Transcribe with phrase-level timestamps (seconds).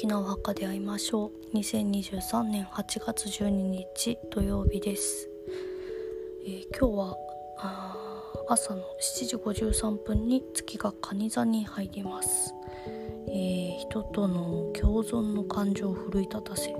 [0.00, 1.56] きなお墓で会いましょう。
[1.58, 5.28] 2023年8月12日土曜日です、
[6.46, 7.16] えー、今日は
[8.48, 12.54] 朝の7時53分に月が蟹座に入ります、
[13.28, 16.74] えー、人との共存の感情を奮い立たせ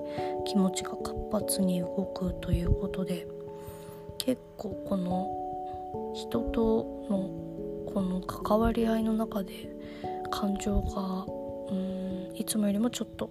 [0.47, 3.29] 気持ちが活発に動くということで
[4.17, 7.29] 結構この人との
[7.93, 9.69] この関わり合いの中で
[10.31, 11.27] 感情が
[11.71, 12.10] うん
[12.41, 13.31] いつもよりもちょっと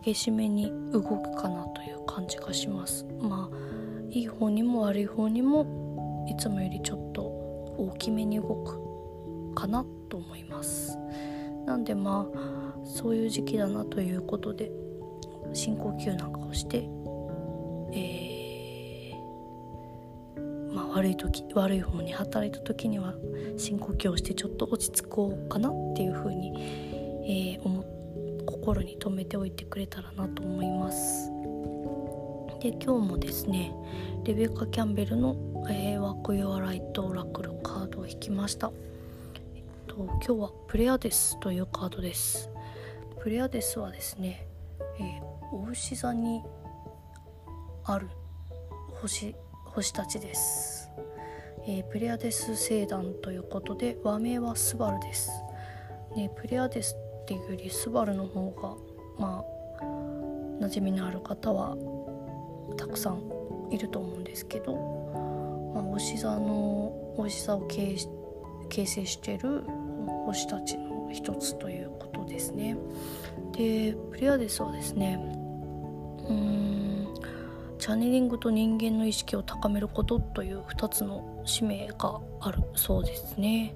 [0.00, 3.04] 激しめに動くかなという感じがします。
[3.20, 3.56] まあ
[4.08, 10.96] いい方にも悪い方にもいつもよりちょっと大きめに動くかなと思います。
[11.66, 14.70] なんでまあそういう時期だなということで
[15.52, 16.88] 深呼吸なんかをして、
[17.94, 23.14] えー、まあ、悪い時悪い方に働いた時には
[23.56, 26.52] 深呼吸をしてちょっと落ち着こうかなっていうふうに、
[27.56, 27.95] えー、思
[28.46, 31.30] 心に留めておいてくれたらなと思います。
[32.60, 33.72] で今日もですね
[34.24, 35.36] レベッカ・キャンベルの
[35.68, 38.72] 「えー、ワク・ユア・ライト・オラクル」カードを引きました、
[39.54, 42.48] えっと、今日はプレアデスというカードです。
[43.20, 44.46] プレアデスはですね、
[45.00, 46.42] えー、お牛座に
[47.84, 48.08] ある
[49.00, 50.90] 星星たちです、
[51.66, 55.30] えー、プレアデス星団ということで和名はスバルです、
[56.16, 58.76] ね、プレアデスっていうよりスバルの方が
[59.18, 59.42] ま
[59.80, 59.84] あ
[60.64, 61.76] 馴染みのある方は
[62.76, 63.20] たくさん
[63.68, 64.72] いると思うんですけど、
[65.74, 69.64] まあ、おし座のおし座を形成してる
[70.24, 72.76] 星たちの一つということですね。
[73.56, 75.18] でプレアデスはですね
[76.28, 77.08] うん
[77.80, 83.74] チャネリングと人間の意識を高めることという2つの使命があるそうですね。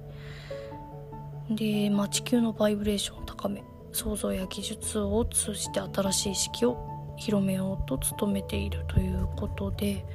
[1.55, 6.77] で、まあ、地球のバイブレーションを高め想像や技術を通じて新しい意識を
[7.17, 10.05] 広めようと努めているということで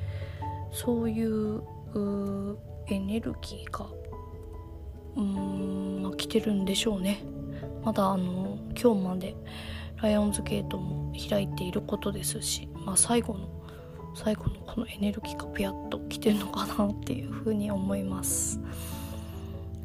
[0.72, 1.62] そういう
[2.88, 3.86] エネルギーが
[5.16, 7.22] うーん、まあ、来てるんでしょうね。
[7.82, 9.34] まだあの今日まで
[10.02, 13.48] ライオンズゲートも開いていることですし、まあ、最後の
[14.14, 18.60] 最後のこのエネルギーがピヤッと来てるのかなっていうふうに思います、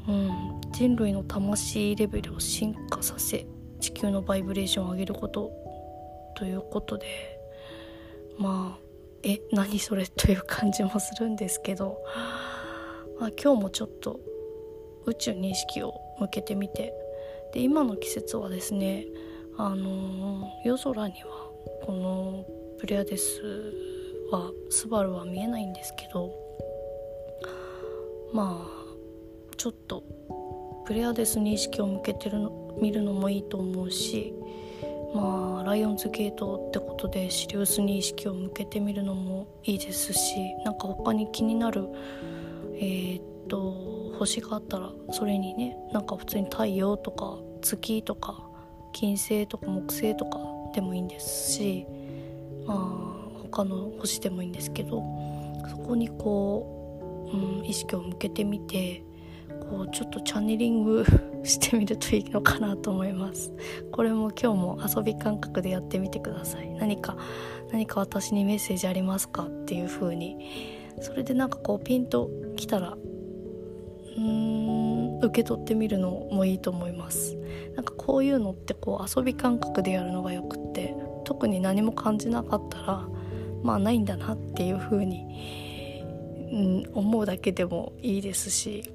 [0.07, 3.45] うん、人類の魂レベルを進化させ
[3.79, 5.51] 地球のバイブレーションを上げること
[6.35, 7.05] ということで
[8.37, 8.91] まあ
[9.23, 11.99] え何それという感じもするんですけど、
[13.19, 14.19] まあ、今日もちょっと
[15.05, 16.93] 宇宙に意識を向けてみて
[17.53, 19.05] で今の季節はですね
[19.57, 21.51] あの夜空には
[21.83, 22.45] この
[22.79, 23.41] プレアデス
[24.31, 26.31] はスバルは見えないんですけど
[28.33, 28.80] まあ
[29.61, 30.03] ちょっと
[30.87, 34.33] プレアデスに意識を向けてるの見るのもいいと思うし
[35.13, 41.85] まあライオンズゲートってことでシリウスに意識を向けてみるのもいいですしなんか他に気になる
[42.73, 48.43] えー、っと星があったらそれにねなんか普通に太陽とか月とか
[48.93, 50.39] 金星とか木星とか
[50.73, 51.85] でもいいんですし
[52.65, 55.03] まあ他の星でもいいんですけど
[55.69, 59.03] そこにこう、うん、意識を向けてみて
[59.71, 61.05] こうちょっとチャネリング
[61.43, 63.53] してみるといいのかなと思います。
[63.93, 66.69] これも今日も遊び感覚でやってみてください。
[66.71, 67.15] 何か
[67.71, 70.35] 何か私にメッセージありますかっていう風に。
[70.99, 77.37] それでなんかこうピンときたらうーん受け取ってみるのもいいと思います。
[77.75, 80.93] なんかこういうのってこう遊び感覚でやるのがよくって
[81.23, 83.07] 特に何も感じなかったら
[83.63, 86.03] まあないんだなっていう風に、
[86.51, 88.91] うん、思うだけでもいいですし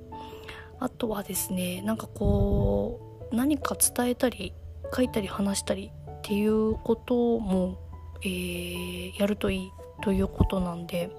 [0.78, 3.00] あとはですねなんかこ
[3.32, 4.52] う何か伝えたり
[4.94, 7.78] 書いたり話したりっていうことも、
[8.22, 9.72] えー、やるといい
[10.02, 11.10] ということなんで、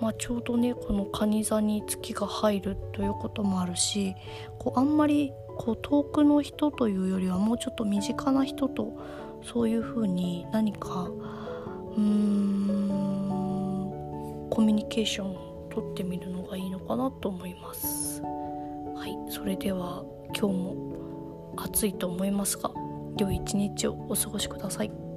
[0.00, 4.14] まあ、ちょうどねこの蟹座に月が入るということもあるし
[4.58, 8.96] こうあんまりこう遠くの人というよりはもうちょっと身近な人と
[9.42, 11.10] そういうふうに何か
[11.96, 13.08] うーん
[14.50, 18.22] コミュニケーションをとってみるのがいいのかなと思います。
[18.98, 20.02] はいそれでは
[20.36, 22.72] 今日も暑いと思いますが
[23.16, 25.07] 良い一日をお過ごしください。